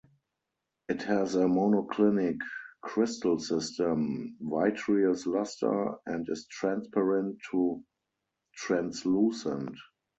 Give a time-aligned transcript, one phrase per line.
[0.89, 2.39] It has a monoclinic
[2.81, 7.83] crystal system, vitreous luster, and is transparent to
[8.55, 9.77] translucent.